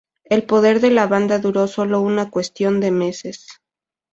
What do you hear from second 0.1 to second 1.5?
El poder de la banda